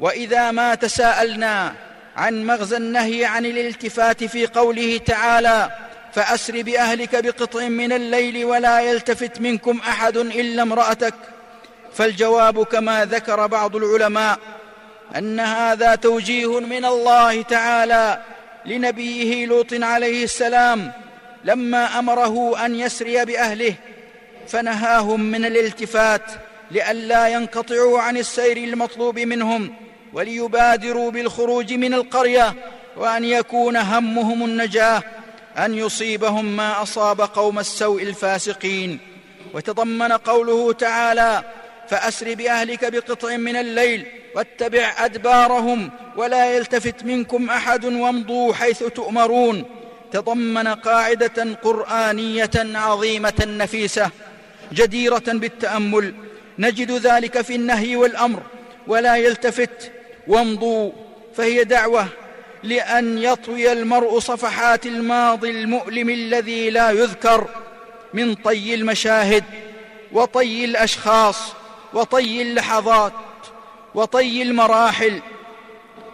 وإذا 0.00 0.50
ما 0.50 0.74
تساءلنا 0.74 1.74
عن 2.16 2.46
مغزى 2.46 2.76
النهي 2.76 3.24
عن 3.24 3.46
الالتفات 3.46 4.24
في 4.24 4.46
قوله 4.46 5.00
تعالى 5.06 5.70
فأسر 6.12 6.62
بأهلك 6.62 7.24
بقطع 7.24 7.68
من 7.68 7.92
الليل 7.92 8.44
ولا 8.44 8.80
يلتفت 8.80 9.40
منكم 9.40 9.80
أحد 9.88 10.16
إلا 10.16 10.62
امرأتك 10.62 11.14
فالجواب 11.96 12.64
كما 12.64 13.04
ذكر 13.04 13.46
بعض 13.46 13.76
العلماء 13.76 14.38
أن 15.16 15.40
هذا 15.40 15.94
توجيه 15.94 16.60
من 16.60 16.84
الله 16.84 17.42
تعالى 17.42 18.22
لنبيه 18.66 19.46
لوط 19.46 19.72
عليه 19.72 20.24
السلام 20.24 20.92
لما 21.44 21.98
أمره 21.98 22.66
أن 22.66 22.74
يسري 22.74 23.24
بأهله 23.24 23.74
فنهاهم 24.48 25.20
من 25.20 25.44
الالتفات 25.44 26.22
لئلا 26.70 27.28
ينقطعوا 27.28 28.00
عن 28.00 28.16
السير 28.16 28.56
المطلوب 28.56 29.18
منهم 29.18 29.74
وليبادروا 30.12 31.10
بالخروج 31.10 31.72
من 31.72 31.94
القرية 31.94 32.54
وأن 32.96 33.24
يكون 33.24 33.76
همهم 33.76 34.44
النجاة 34.44 35.02
أن 35.58 35.74
يصيبهم 35.74 36.56
ما 36.56 36.82
أصاب 36.82 37.20
قوم 37.20 37.58
السوء 37.58 38.02
الفاسقين. 38.02 38.98
وتضمن 39.54 40.12
قوله 40.12 40.72
تعالى 40.72 41.42
فأسر 41.88 42.34
بأهلك 42.34 42.92
بقطع 42.92 43.36
من 43.36 43.56
الليل 43.56 44.06
واتبع 44.34 44.94
أدبارهم 44.98 45.90
ولا 46.16 46.56
يلتفت 46.56 47.04
منكم 47.04 47.50
أحد 47.50 47.84
وامضوا 47.84 48.54
حيث 48.54 48.82
تؤمرون. 48.82 49.64
تضمن 50.12 50.68
قاعدة 50.68 51.56
قرآنية 51.62 52.50
عظيمة 52.56 53.46
نفيسة 53.46 54.10
جديرة 54.72 55.24
بالتأمل. 55.26 56.14
نجد 56.58 56.90
ذلك 56.90 57.40
في 57.40 57.54
النهي 57.54 57.96
والأمر 57.96 58.42
ولا 58.86 59.16
يلتفت 59.16 59.92
وامضوا. 60.28 60.92
فهي 61.36 61.64
دعوة 61.64 62.06
لأن 62.62 63.18
يطوي 63.18 63.72
المرء 63.72 64.18
صفحات 64.18 64.86
الماضي 64.86 65.50
المؤلم 65.50 66.10
الذي 66.10 66.70
لا 66.70 66.90
يذكر 66.90 67.48
من 68.14 68.34
طي 68.34 68.74
المشاهد 68.74 69.44
وطي 70.12 70.64
الأشخاص. 70.64 71.52
وطي 71.96 72.42
اللحظات 72.42 73.12
وطي 73.94 74.42
المراحل 74.42 75.20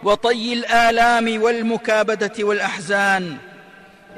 وطي 0.03 0.53
الآلام 0.53 1.41
والمكابدة 1.41 2.33
والأحزان. 2.39 3.37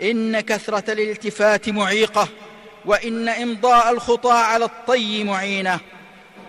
إن 0.02 0.40
كثرة 0.40 0.94
الالتفات 0.94 1.70
معيقة 1.70 2.28
وإن 2.86 3.30
إمضاء 3.30 3.92
الخطى 3.92 4.32
على 4.32 4.66
الطي 4.66 5.24
معينة. 5.24 5.80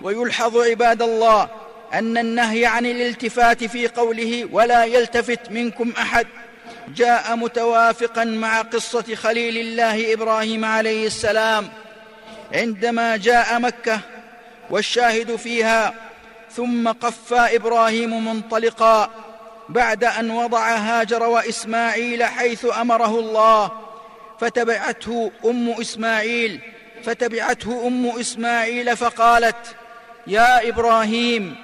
ويلحظ 0.03 0.57
عباد 0.57 1.03
الله 1.03 1.49
أن 1.95 2.19
النهي 2.19 2.67
عن 2.67 2.87
الالتفات 2.87 3.65
في 3.65 3.89
قوله 3.89 4.49
ولا 4.53 4.85
يلتفت 4.85 5.51
منكم 5.51 5.93
أحد 5.99 6.27
جاء 6.89 7.37
متوافقا 7.37 8.25
مع 8.25 8.63
قصة 8.63 9.15
خليل 9.15 9.57
الله 9.59 10.13
إبراهيم 10.13 10.65
عليه 10.65 11.07
السلام. 11.07 11.69
عندما 12.53 13.17
جاء 13.17 13.59
مكة 13.59 14.01
والشاهد 14.71 15.37
فيها 15.37 15.95
ثم 16.53 16.89
قفى 16.89 17.57
إبراهيم 17.57 18.29
منطلقا 18.29 19.11
بعد 19.69 20.05
أن 20.05 20.31
وضع 20.31 20.77
هاجر 20.77 21.23
وإسماعيل 21.23 22.25
حيث 22.25 22.67
أمره 22.81 23.19
الله 23.21 23.71
فتبعته 24.41 25.31
أم 25.45 25.71
إسماعيل 25.81 26.61
فتبعته 27.05 27.87
أم 27.87 28.07
إسماعيل 28.07 28.97
فقالت 28.97 29.77
يا 30.27 30.69
إبراهيم 30.69 31.57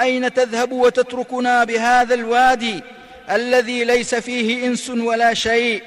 أين 0.00 0.34
تذهب 0.34 0.72
وتتركنا 0.72 1.64
بهذا 1.64 2.14
الوادي 2.14 2.82
الذي 3.30 3.84
ليس 3.84 4.14
فيه 4.14 4.66
إنس 4.66 4.90
ولا 4.90 5.34
شيء؟ 5.34 5.82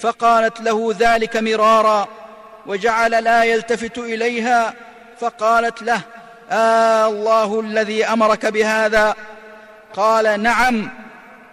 فقالت 0.00 0.60
له 0.60 0.94
ذلك 0.98 1.36
مرارا 1.36 2.08
وجعل 2.66 3.24
لا 3.24 3.44
يلتفت 3.44 3.98
إليها 3.98 4.74
فقالت 5.20 5.82
له 5.82 6.00
آه 6.50 7.08
الله 7.08 7.60
الذي 7.60 8.04
أمرك 8.04 8.46
بهذا؟ 8.46 9.14
قال 9.94 10.42
نعم. 10.42 10.90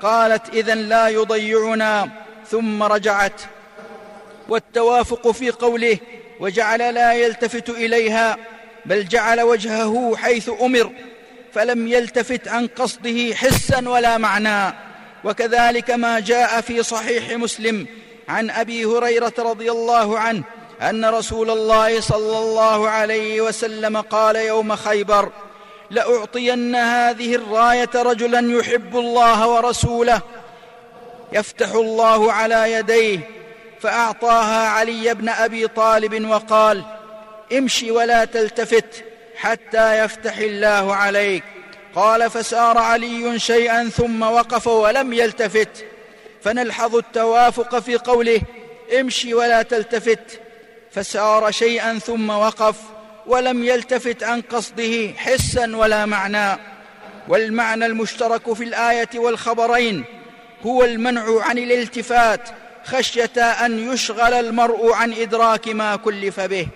قالت 0.02 0.50
اذا 0.50 0.76
لا 0.76 1.08
يضيعنا. 1.08 2.10
ثم 2.52 2.84
رجعت. 2.84 3.42
والتوافق 4.50 5.32
في 5.32 5.52
قوله 5.52 5.98
وجعل 6.40 6.94
لا 6.94 7.14
يلتفت 7.14 7.70
إليها 7.70 8.38
بل 8.86 9.08
جعل 9.08 9.42
وجهه 9.42 10.16
حيث 10.16 10.50
أمر 10.62 10.92
فلم 11.54 11.88
يلتفت 11.88 12.48
عن 12.48 12.68
قصده 12.68 13.36
حسا 13.36 13.90
ولا 13.90 14.18
معنى. 14.18 14.76
وكذلك 15.24 15.92
ما 15.92 16.20
جاء 16.20 16.62
في 16.62 16.84
صحيح 16.84 17.32
مسلم 17.32 17.88
عن 18.30 18.50
أبي 18.50 18.86
هريرة 18.86 19.34
رضي 19.40 19.72
الله 19.72 20.20
عنه 20.20 20.44
أن 20.82 21.06
رسول 21.06 21.50
الله 21.50 22.02
صلى 22.02 22.38
الله 22.38 22.90
عليه 22.90 23.42
وسلم 23.42 23.98
قال 23.98 24.36
يوم 24.36 24.76
خيبر 24.76 25.32
لأعطين 25.90 26.76
هذه 26.76 27.36
الراية 27.36 27.90
رجلا 27.96 28.60
يحب 28.60 28.98
الله 28.98 29.48
ورسوله 29.48 30.22
يفتح 31.32 31.72
الله 31.72 32.32
على 32.32 32.74
يديه 32.74 33.20
فأعطاها 33.82 34.68
علي 34.68 35.14
بن 35.14 35.30
أبي 35.30 35.68
طالب 35.68 36.30
وقال 36.30 36.84
امشي 37.58 37.92
ولا 37.92 38.26
تلتفت 38.26 39.04
حتى 39.36 40.00
يفتح 40.00 40.38
الله 40.38 40.96
عليك. 40.96 41.44
قال 41.96 42.30
فسار 42.30 42.78
علي 42.78 43.40
شيئا 43.40 43.90
ثم 43.90 44.22
وقف 44.24 44.68
ولم 44.68 45.14
يلتفت. 45.14 45.86
فنلحظ 46.44 46.96
التوافق 46.96 47.80
في 47.80 47.98
قوله 47.98 48.42
امشي 49.00 49.34
ولا 49.34 49.62
تلتفت. 49.62 50.40
فسار 50.94 51.52
شيئا 51.52 52.00
ثم 52.00 52.30
وقف 52.30 52.76
ولم 53.26 53.64
يلتفت 53.64 54.24
عن 54.24 54.42
قصده 54.42 55.14
حسا 55.18 55.76
ولا 55.76 56.06
معنى. 56.06 56.60
والمعنى 57.28 57.86
المشترك 57.86 58.54
في 58.54 58.64
الآية 58.64 59.10
والخبرين 59.16 60.04
هو 60.66 60.84
المنع 60.84 61.42
عن 61.42 61.58
الالتفات 61.58 62.50
خشية 62.86 63.42
أن 63.42 63.94
يشغل 63.94 64.34
المرء 64.34 64.94
عن 64.94 65.14
إدراك 65.14 65.68
ما 65.68 65.96
كلف 65.96 66.40
به. 66.40 66.68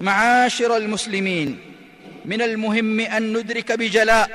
معاشر 0.00 0.76
المسلمين 0.76 1.60
من 2.24 2.42
المهم 2.42 3.00
أن 3.00 3.32
ندرك 3.32 3.72
بجلاء 3.72 4.30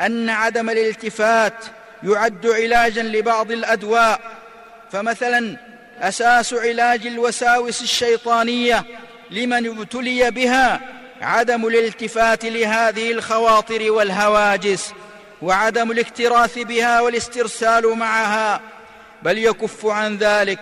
أن 0.00 0.28
عدم 0.28 0.70
الالتفات 0.70 1.64
يعد 2.02 2.46
علاجا 2.46 3.02
لبعض 3.02 3.50
الأدواء. 3.50 4.20
فمثلا 4.92 5.71
أساس 6.00 6.54
علاج 6.54 7.06
الوساوس 7.06 7.82
الشيطانية 7.82 8.84
لمن 9.30 9.66
ابتلي 9.66 10.30
بها 10.30 10.80
عدم 11.20 11.66
الالتفات 11.66 12.44
لهذه 12.44 13.12
الخواطر 13.12 13.92
والهواجس 13.92 14.92
وعدم 15.42 15.90
الاكتراث 15.90 16.58
بها 16.58 17.00
والاسترسال 17.00 17.88
معها 17.98 18.60
بل 19.22 19.38
يكف 19.38 19.86
عن 19.86 20.16
ذلك 20.16 20.58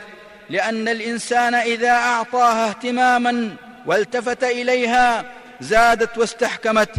لأن 0.51 0.89
الإنسان 0.89 1.55
إذا 1.55 1.91
أعطاها 1.91 2.69
اهتماما 2.69 3.57
والتفت 3.87 4.45
إليها 4.45 5.25
زادت 5.61 6.19
واستحكمت 6.19 6.91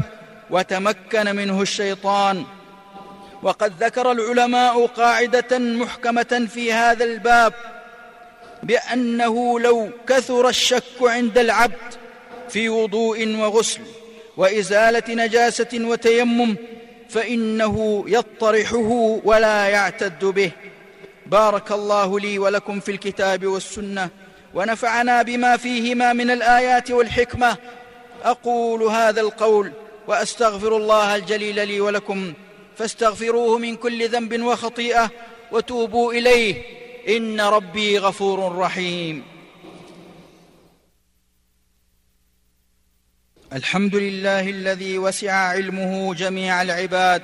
وتمكن 0.49 1.35
منه 1.35 1.61
الشيطان. 1.61 2.45
وقد 3.43 3.83
ذكر 3.83 4.11
العلماء 4.11 4.85
قاعدة 4.85 5.59
محكمة 5.59 6.47
في 6.53 6.73
هذا 6.73 7.03
الباب 7.03 7.53
بأنه 8.63 9.59
لو 9.59 9.89
كثر 10.07 10.49
الشك 10.49 11.01
عند 11.01 11.37
العبد 11.37 11.93
في 12.49 12.69
وضوء 12.69 13.35
وغسل 13.35 13.81
وإزالة 14.37 15.03
نجاسة 15.09 15.69
وتيمم 15.73 16.55
فإنه 17.09 18.03
يطرحه 18.07 19.19
ولا 19.23 19.67
يعتد 19.67 20.25
به. 20.25 20.51
بارك 21.25 21.71
الله 21.71 22.19
لي 22.19 22.39
ولكم 22.39 22.79
في 22.79 22.91
الكتاب 22.91 23.45
والسنة 23.45 24.09
ونفعنا 24.53 25.21
بما 25.21 25.57
فيهما 25.57 26.13
من 26.13 26.31
الآيات 26.31 26.91
والحكمة. 26.91 27.57
أقول 28.23 28.83
هذا 28.83 29.21
القول 29.21 29.71
وأستغفر 30.07 30.77
الله 30.77 31.15
الجليل 31.15 31.67
لي 31.67 31.81
ولكم 31.81 32.33
فاستغفروه 32.77 33.57
من 33.57 33.75
كل 33.75 34.09
ذنب 34.09 34.41
وخطيئة 34.41 35.11
وتوبوا 35.51 36.13
إليه. 36.13 36.80
إن 37.07 37.41
ربي 37.41 37.99
غفور 37.99 38.55
رحيم. 38.57 39.23
الحمد 43.53 43.95
لله 43.95 44.49
الذي 44.49 44.97
وسع 44.97 45.31
علمه 45.31 46.13
جميع 46.13 46.61
العباد 46.61 47.21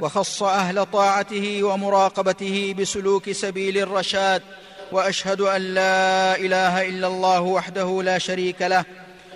وخص 0.00 0.42
أهل 0.42 0.86
طاعته 0.86 1.62
ومراقبته 1.62 2.74
بسلوك 2.78 3.32
سبيل 3.32 3.78
الرشاد 3.78 4.42
وأشهد 4.92 5.40
أن 5.40 5.62
لا 5.62 6.36
إله 6.36 6.88
إلا 6.88 7.06
الله 7.06 7.40
وحده 7.40 8.02
لا 8.02 8.18
شريك 8.18 8.62
له 8.62 8.84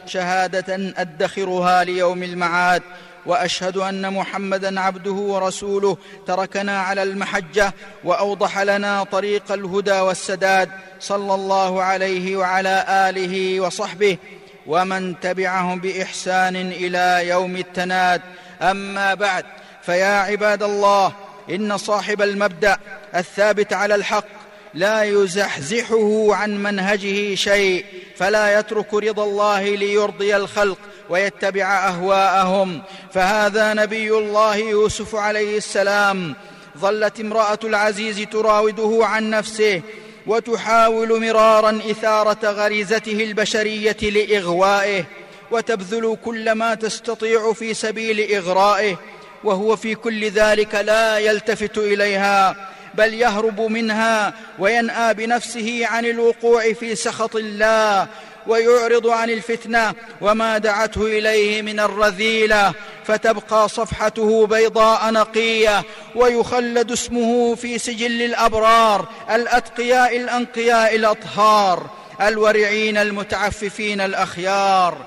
شهادة 0.07 0.93
أدخرها 0.97 1.85
ليوم 1.85 2.23
المعاد 2.23 2.83
وأشهد 3.27 3.77
أن 3.77 4.13
محمدا 4.13 4.81
عبده 4.81 5.13
ورسوله 5.13 5.97
تركنا 6.27 6.81
على 6.81 7.03
المحجة 7.03 7.75
وأوضح 8.05 8.59
لنا 8.59 9.05
طريق 9.05 9.53
الهدى 9.53 10.01
والسداد 10.01 10.71
صلى 11.01 11.35
الله 11.35 11.83
عليه 11.83 12.37
وعلى 12.37 12.85
آله 12.89 13.61
وصحبه 13.61 14.19
ومن 14.67 15.21
تبعهم 15.21 15.81
بإحسان 15.81 16.57
إلى 16.57 17.29
يوم 17.29 17.57
التناد. 17.57 18.23
أما 18.63 19.15
بعد 19.15 19.45
فيا 19.83 20.21
عباد 20.21 20.63
الله 20.63 21.13
إن 21.51 21.77
صاحب 21.77 22.23
المبدأ 22.23 22.79
الثابت 23.15 23.73
على 23.73 23.95
الحق 23.95 24.40
لا 24.75 25.03
يزحزحه 25.03 26.35
عن 26.35 26.63
منهجه 26.63 27.35
شيء 27.35 27.85
فلا 28.17 28.59
يترك 28.59 28.95
رضا 28.95 29.25
الله 29.25 29.63
ليرضي 29.75 30.37
الخلق 30.37 30.79
ويتبع 31.11 31.89
أهواءهم. 31.89 32.83
فهذا 33.15 33.75
نبي 33.75 34.11
الله 34.11 34.57
يوسف 34.57 35.15
عليه 35.15 35.57
السلام. 35.57 36.35
ظلت 36.79 37.21
امرأة 37.21 37.59
العزيز 37.65 38.21
تراوده 38.21 38.99
عن 39.03 39.31
نفسه 39.31 39.83
وتحاول 40.27 41.21
مرارا 41.21 41.81
إثارة 41.91 42.51
غريزته 42.51 43.25
البشرية 43.25 43.97
لإغوائه 44.03 45.05
وتبذل 45.51 46.17
كل 46.25 46.53
ما 46.53 46.75
تستطيع 46.75 47.53
في 47.53 47.75
سبيل 47.75 48.35
إغرائه 48.35 48.97
وهو 49.45 49.77
في 49.77 49.95
كل 49.95 50.31
ذلك 50.31 50.75
لا 50.75 51.19
يلتفت 51.19 51.79
إليها. 51.79 52.70
بل 52.95 53.15
يهرب 53.15 53.61
منها 53.61 54.35
وينأى 54.59 55.15
بنفسه 55.15 55.81
عن 55.87 56.07
الوقوع 56.07 56.73
في 56.73 56.95
سخط 56.95 57.37
الله 57.37 58.09
ويعرض 58.47 59.07
عن 59.07 59.31
الفتنة 59.31 59.95
وما 60.21 60.59
دعته 60.59 61.03
إليه 61.07 61.63
من 61.63 61.81
الرذيلة 61.81 62.73
فتبقى 63.05 63.69
صفحته 63.69 64.47
بيضاء 64.47 65.13
نقية 65.13 65.83
ويخلد 66.15 66.93
اسمه 66.93 67.55
في 67.55 67.79
سجل 67.79 68.23
الأبرار 68.23 69.09
الأتقياء 69.31 70.17
الأنقياء 70.17 70.97
الأطهار 70.97 71.91
الورعين 72.21 72.97
المتعففين 72.97 74.01
الأخيار 74.01 75.07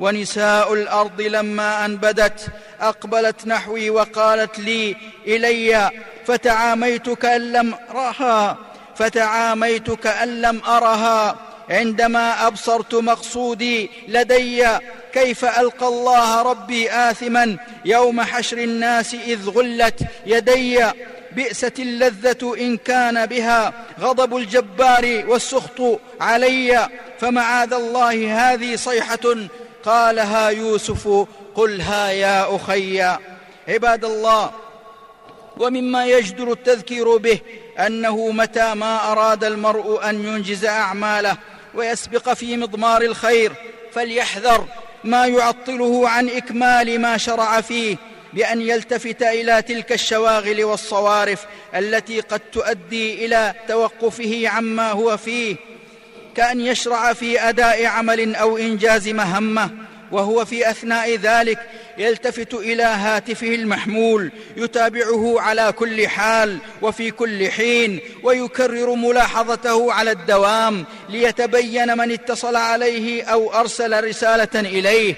ونساء 0.00 0.74
الأرض 0.74 1.20
لما 1.20 1.84
أنبدت 1.84 2.46
أقبلت 2.80 3.46
نحوي 3.46 3.90
وقالت 3.90 4.58
لي 4.58 4.96
إلي 5.26 5.90
فتعاميت 6.30 7.10
كان 7.10 7.52
لم 7.52 7.74
أرها 7.90 8.58
فتعاميت 8.96 9.90
كان 9.90 10.42
لم 10.42 10.62
أرها. 10.64 11.36
عندما 11.70 12.46
أبصرت 12.46 12.94
مقصودي 12.94 13.90
لدي 14.08 14.66
كيف 15.12 15.44
ألقى 15.44 15.88
الله 15.88 16.42
ربي 16.42 16.92
اثما؟ 16.92 17.56
يوم 17.84 18.20
حشر 18.20 18.58
الناس 18.58 19.14
إذ 19.14 19.48
غلت 19.50 20.00
يدي. 20.26 20.84
بئست 21.32 21.78
اللذة 21.78 22.54
إن 22.60 22.76
كان 22.76 23.26
بها. 23.26 23.72
غضب 24.00 24.36
الجبار 24.36 25.24
والسخط 25.28 26.00
علي. 26.20 26.88
فمعاذ 27.20 27.72
الله 27.72 28.52
هذه 28.52 28.76
صيحة. 28.76 29.36
قالها 29.84 30.48
يوسف 30.48 31.26
قلها 31.54 32.10
يا 32.10 32.56
أخي. 32.56 33.02
عباد 33.68 34.04
الله 34.04 34.50
ومما 35.60 36.06
يجدر 36.06 36.52
التذكير 36.52 37.16
به 37.16 37.38
أنه 37.78 38.30
متى 38.30 38.74
ما 38.74 39.12
أراد 39.12 39.44
المرء 39.44 40.08
أن 40.08 40.24
ينجز 40.24 40.64
أعماله 40.64 41.36
ويسبق 41.74 42.32
في 42.32 42.56
مضمار 42.56 43.02
الخير 43.02 43.52
فليحذر 43.92 44.64
ما 45.04 45.26
يعطله 45.26 46.08
عن 46.08 46.28
إكمال 46.28 47.00
ما 47.00 47.16
شرع 47.16 47.60
فيه 47.60 47.96
بأن 48.32 48.60
يلتفت 48.60 49.22
إلى 49.22 49.62
تلك 49.62 49.92
الشواغل 49.92 50.64
والصوارف 50.64 51.46
التي 51.74 52.20
قد 52.20 52.40
تؤدي 52.52 53.26
إلى 53.26 53.54
توقفه 53.68 54.48
عما 54.48 54.92
هو 54.92 55.16
فيه 55.16 55.56
كأن 56.36 56.60
يشرع 56.60 57.12
في 57.12 57.40
أداء 57.40 57.86
عمل 57.86 58.34
أو 58.34 58.58
إنجاز 58.58 59.08
مهمة 59.08 59.70
وهو 60.12 60.44
في 60.44 60.70
أثناء 60.70 61.16
ذلك 61.16 61.58
يلتفت 62.00 62.54
إلى 62.54 62.82
هاتفه 62.82 63.54
المحمول 63.54 64.30
يتابعه 64.56 65.40
على 65.40 65.72
كل 65.72 66.08
حال 66.08 66.58
وفي 66.82 67.10
كل 67.10 67.50
حين 67.50 68.00
ويكرر 68.22 68.94
ملاحظته 68.94 69.92
على 69.92 70.10
الدوام 70.10 70.84
ليتبين 71.08 71.98
من 71.98 72.12
اتصل 72.12 72.56
عليه 72.56 73.24
أو 73.24 73.52
أرسل 73.52 74.04
رسالة 74.04 74.60
إليه. 74.60 75.14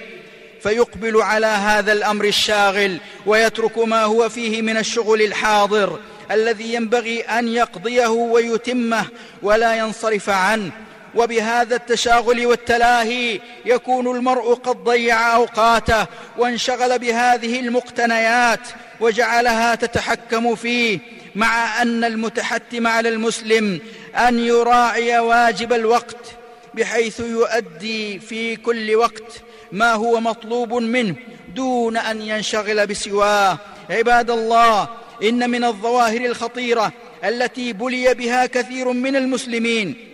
فيقبل 0.63 1.21
على 1.21 1.45
هذا 1.45 1.93
الأمر 1.93 2.25
الشاغل 2.25 2.97
ويترك 3.25 3.77
ما 3.77 4.03
هو 4.03 4.29
فيه 4.29 4.61
من 4.61 4.77
الشغل 4.77 5.21
الحاضر 5.21 5.99
الذي 6.31 6.73
ينبغي 6.73 7.21
أن 7.21 7.47
يقضيه 7.47 8.07
ويتمه 8.07 9.05
ولا 9.41 9.75
ينصرف 9.75 10.29
عنه. 10.29 10.71
وبهذا 11.15 11.75
التشاغل 11.75 12.45
والتلاهي 12.45 13.39
يكون 13.65 14.17
المرء 14.17 14.53
قد 14.53 14.83
ضيع 14.83 15.35
أوقاته 15.35 16.05
وانشغل 16.37 16.99
بهذه 16.99 17.59
المقتنيات 17.59 18.67
وجعلها 18.99 19.75
تتحكم 19.75 20.55
فيه 20.55 20.99
مع 21.35 21.81
أن 21.81 22.03
المتحتم 22.03 22.87
على 22.87 23.09
المسلم 23.09 23.79
أن 24.15 24.39
يراعي 24.39 25.19
واجب 25.19 25.73
الوقت 25.73 26.35
بحيث 26.73 27.19
يؤدي 27.19 28.19
في 28.19 28.55
كل 28.55 28.95
وقت 28.95 29.41
ما 29.71 29.93
هو 29.93 30.19
مطلوب 30.19 30.73
منه 30.73 31.15
دون 31.55 31.97
أن 31.97 32.21
ينشغل 32.21 32.87
بسواه. 32.87 33.57
عباد 33.89 34.31
الله 34.31 34.89
إن 35.23 35.49
من 35.49 35.63
الظواهر 35.63 36.25
الخطيرة 36.25 36.91
التي 37.23 37.73
بلي 37.73 38.13
بها 38.13 38.45
كثير 38.45 38.91
من 38.91 39.15
المسلمين 39.15 40.12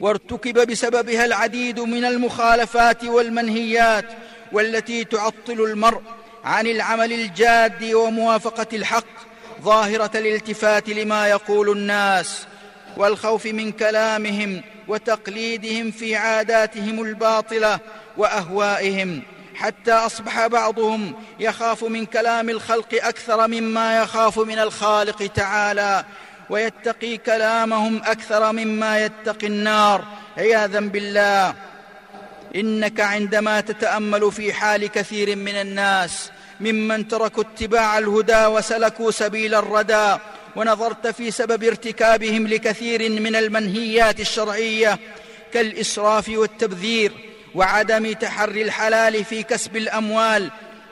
وارتكب 0.00 0.66
بسببها 0.70 1.24
العديد 1.24 1.80
من 1.80 2.04
المخالفات 2.04 3.04
والمنهيات 3.04 4.04
والتي 4.52 5.04
تعطل 5.04 5.60
المرء 5.60 6.00
عن 6.44 6.66
العمل 6.66 7.12
الجاد 7.12 7.84
وموافقة 7.84 8.66
الحق 8.72 9.04
ظاهرة 9.62 10.10
الالتفات 10.14 10.88
لما 10.88 11.28
يقول 11.28 11.70
الناس 11.70 12.46
والخوف 12.96 13.46
من 13.46 13.72
كلامهم 13.72 14.62
وتقليدهم 14.88 15.90
في 15.90 16.16
عاداتهم 16.16 17.02
الباطلة 17.02 17.78
وأهوائهم. 18.16 19.22
حتى 19.54 19.92
أصبح 19.92 20.46
بعضهم 20.46 21.14
يخاف 21.40 21.84
من 21.84 22.06
كلام 22.06 22.50
الخلق 22.50 22.88
أكثر 22.92 23.48
مما 23.48 24.02
يخاف 24.02 24.38
من 24.38 24.58
الخالق 24.58 25.26
تعالى. 25.26 26.04
ويتقي 26.50 27.16
كلامهم 27.16 28.02
أكثر 28.04 28.52
مما 28.52 29.04
يتقي 29.04 29.46
النار. 29.46 30.04
عياذا 30.38 30.80
بالله. 30.80 31.54
إنك 32.56 33.00
عندما 33.00 33.60
تتأمل 33.60 34.32
في 34.32 34.52
حال 34.52 34.86
كثير 34.86 35.36
من 35.36 35.54
الناس 35.54 36.30
ممن 36.60 37.08
تركوا 37.08 37.42
اتباع 37.42 37.98
الهدى 37.98 38.46
وسلكوا 38.46 39.10
سبيل 39.10 39.54
الردى 39.54 40.16
ونظرت 40.56 41.06
في 41.06 41.30
سبب 41.30 41.64
ارتكابهم 41.64 42.46
لكثير 42.46 43.10
من 43.20 43.36
المنهيات 43.36 44.20
الشرعية 44.20 44.98
كالإسراف 45.52 46.28
والتبذير 46.28 47.12
وعدم 47.54 48.12
تحري 48.12 48.62
الحلال 48.62 49.24
في 49.24 49.42
كسب 49.42 49.76
الأموال 49.76 50.50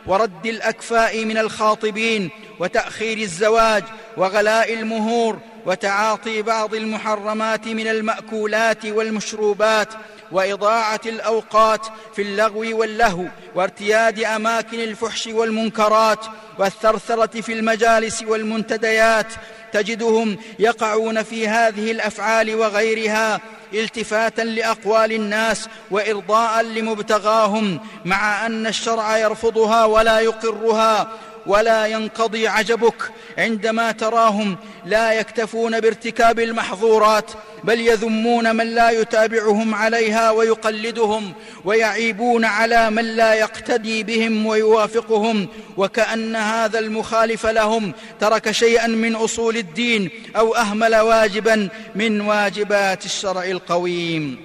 ورد 0.09 0.47
الأكفاء 0.47 1.25
من 1.25 1.38
الخاطبين 1.38 2.31
وتأخير 2.61 3.18
الزواج 3.18 3.85
وغلاء 4.16 4.75
المهور 4.75 5.38
وتعاطي 5.66 6.42
بعض 6.42 6.75
المحرمات 6.75 7.68
من 7.68 7.88
المأكولات 7.88 8.87
والمشروبات 8.87 9.88
وإضاعة 10.33 11.01
الأوقات 11.07 11.87
في 12.14 12.23
اللغو 12.23 12.79
واللهو 12.79 13.25
وارتياد 13.55 14.21
أماكن 14.25 14.81
الفحش 14.81 15.27
والمنكرات 15.27 16.25
والثرثرة 16.59 17.40
في 17.40 17.53
المجالس 17.53 18.23
والمنتديات 18.23 19.27
تجدهم 19.73 20.37
يقعون 20.59 21.23
في 21.23 21.49
هذه 21.49 21.90
الأفعال 21.90 22.55
وغيرها 22.55 23.40
التفاتا 23.74 24.42
لأقوال 24.42 25.12
الناس 25.12 25.68
وإرضاء 25.90 26.62
لمبتغاهم 26.62 27.81
مع 28.04 28.46
أن 28.46 28.66
الشرع 28.66 29.18
يرفضها 29.18 29.85
ولا 29.85 30.20
يقرها. 30.20 31.09
ولا 31.49 31.87
ينقضي 31.87 32.49
عجبك 32.49 33.11
عندما 33.39 33.93
تراهم 33.93 34.57
لا 34.87 35.13
يكتفون 35.13 35.81
بارتكاب 35.81 36.41
المحظورات 36.41 37.31
بل 37.65 37.81
يذمون 37.81 38.57
من 38.57 38.67
لا 38.67 38.91
يتابعهم 38.91 39.75
عليها 39.75 40.31
ويقلدهم 40.31 41.33
ويعيبون 41.65 42.45
على 42.45 42.91
من 42.91 43.05
لا 43.05 43.35
يقتدي 43.35 44.03
بهم 44.03 44.47
ويوافقهم. 44.47 45.49
وكأن 45.77 46.37
هذا 46.37 46.79
المخالف 46.79 47.47
لهم 47.47 47.93
ترك 48.21 48.51
شيئا 48.51 48.87
من 48.87 49.15
أصول 49.15 49.57
الدين 49.57 50.11
أو 50.37 50.55
أهمل 50.55 50.97
واجبا 50.97 51.69
من 51.95 52.21
واجبات 52.21 53.05
الشرع 53.05 53.45
القويم. 53.45 54.39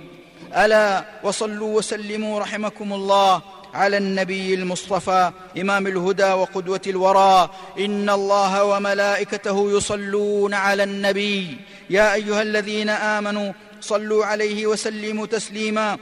ألا 0.58 1.06
وصلوا 1.24 1.78
وسلموا 1.78 2.40
رحمكم 2.40 2.94
الله. 2.94 3.42
على 3.74 3.98
النبي 3.98 4.54
المصطفى 4.54 5.32
إمام 5.58 5.88
الهدى 5.88 6.32
وقدوة 6.32 6.82
الورى. 6.88 7.50
إن 7.80 8.10
الله 8.10 8.64
وملائكته 8.64 9.78
يصلون 9.78 10.54
على 10.54 10.84
النبي. 10.84 11.58
يا 11.90 12.14
أيها 12.14 12.42
الذين 12.42 12.90
آمنوا 12.90 13.54
صلوا 13.82 14.26
عليه 14.26 14.68
وسلموا 14.68 15.26
تسليما. 15.26 15.98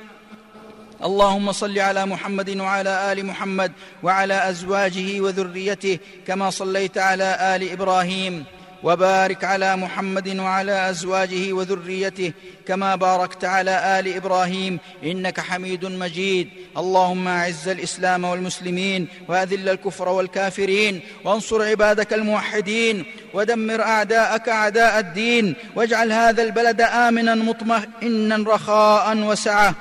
اللهم 1.03 1.51
صل 1.51 1.79
على 1.79 2.05
محمد 2.05 2.49
وعلى 2.59 3.11
آل 3.11 3.25
محمد 3.25 3.71
وعلى 4.03 4.49
أزواجه 4.49 5.21
وذريته 5.21 5.99
كما 6.27 6.49
صليت 6.49 6.97
على 6.97 7.55
آل 7.55 7.71
إبراهيم. 7.71 8.45
وبارك 8.83 9.43
على 9.43 9.75
محمد 9.75 10.39
وعلى 10.39 10.89
أزواجه 10.89 11.53
وذريته 11.53 12.33
كما 12.67 12.95
باركت 12.95 13.45
على 13.45 13.99
آل 13.99 14.15
إبراهيم 14.15 14.79
إنك 15.03 15.39
حميد 15.39 15.85
مجيد. 15.85 16.49
اللهم 16.77 17.27
أعز 17.27 17.67
الإسلام 17.67 18.23
والمسلمين 18.23 19.07
وأذل 19.27 19.69
الكفر 19.69 20.09
والكافرين 20.09 21.01
وانصر 21.23 21.61
عبادك 21.61 22.13
الموحدين 22.13 23.05
ودمر 23.33 23.81
أعداءك 23.81 24.49
أعداء 24.49 24.99
الدين 24.99 25.55
واجعل 25.75 26.11
هذا 26.11 26.43
البلد 26.43 26.81
آمنا 26.81 27.35
مطمئنا 27.35 28.53
رخاء 28.53 29.17
وسعة. 29.17 29.75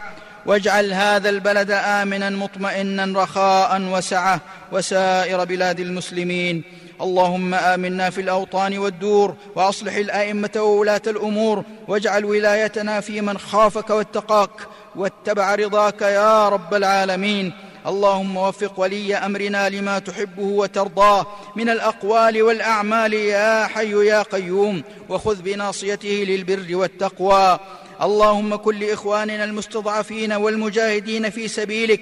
واجعل 0.46 0.92
هذا 0.92 1.28
البلد 1.28 1.70
آمنا 1.70 2.30
مطمئنا 2.30 3.22
رخاء 3.22 3.82
وسعة. 3.82 4.40
وسائر 4.72 5.44
بلاد 5.44 5.80
المسلمين 5.80 6.62
اللهم 7.02 7.54
آمنا 7.54 8.10
في 8.10 8.20
الأوطان 8.20 8.78
والدور 8.78 9.34
وأصلح 9.54 9.94
الأئمة 9.94 10.50
وولاة 10.56 11.02
الأمور 11.06 11.64
واجعل 11.88 12.24
ولايتنا 12.24 13.00
في 13.00 13.20
من 13.20 13.38
خافك 13.38 13.90
واتقاك 13.90 14.50
واتبع 14.96 15.54
رضاك 15.54 16.02
يا 16.02 16.48
رب 16.48 16.74
العالمين. 16.74 17.52
اللهم 17.86 18.36
وفق 18.36 18.80
ولي 18.80 19.16
أمرنا 19.16 19.68
لما 19.68 19.98
تحبه 19.98 20.42
وترضاه 20.42 21.26
من 21.56 21.68
الأقوال 21.68 22.42
والأعمال 22.42 23.14
يا 23.14 23.66
حي 23.66 24.06
يا 24.06 24.22
قيوم 24.22 24.82
وخذ 25.08 25.42
بناصيته 25.42 26.24
للبر 26.28 26.76
والتقوى. 26.76 27.58
اللهم 28.02 28.56
كن 28.56 28.78
لاخواننا 28.78 29.44
المستضعفين 29.44 30.32
والمجاهدين 30.32 31.30
في 31.30 31.48
سبيلك 31.48 32.00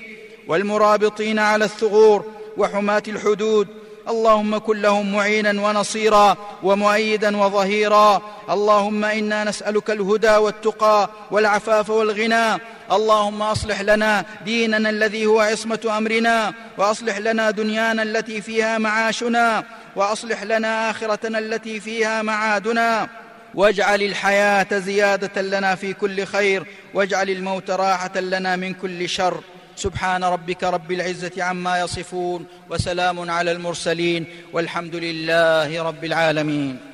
والمرابطين 0.49 1.39
على 1.39 1.65
الثغور 1.65 2.25
وحماة 2.57 3.03
الحدود 3.09 3.69
اللهم 4.09 4.59
كن 4.59 4.83
لهم 4.83 5.13
معينا 5.13 5.63
ونصيرا 5.63 6.37
ومؤيدا 6.63 7.37
وظهيرا. 7.37 8.23
اللهم 8.51 9.05
إنا 9.05 9.45
نسألك 9.45 9.91
الهدى 9.91 10.37
والتقى 10.37 11.11
والعفاف 11.31 11.91
والغنى. 11.91 12.61
اللهم 12.93 13.43
أصلح 13.43 13.81
لنا 13.81 14.25
ديننا 14.45 14.91
الذي 14.91 15.27
هو 15.27 15.41
عصمة 15.41 15.99
أمرنا 15.99 16.55
وأصلح 16.79 17.19
لنا 17.19 17.51
دنيانا 17.51 18.03
التي 18.03 18.41
فيها 18.41 18.79
معاشنا 18.79 19.65
وأصلح 19.97 20.43
لنا 20.43 20.91
آخرتنا 20.91 21.39
التي 21.39 21.81
فيها 21.81 22.23
معادنا. 22.23 23.09
واجعل 23.55 24.03
الحياة 24.03 24.79
زيادة 24.79 25.43
لنا 25.43 25.75
في 25.75 25.93
كل 25.93 26.25
خير 26.25 26.67
واجعل 26.95 27.31
الموت 27.31 27.71
راحة 27.71 28.21
لنا 28.21 28.57
من 28.57 28.75
كل 28.75 29.09
شر. 29.09 29.41
سبحان 29.79 30.25
ربك 30.25 30.65
رب 30.65 30.93
العزة 30.93 31.43
عما 31.43 31.81
يصفون 31.81 32.47
وسلام 32.71 33.31
على 33.31 33.53
المرسلين 33.53 34.27
والحمد 34.53 34.95
لله 34.97 35.83
رب 35.83 36.05
العالمين 36.05 36.88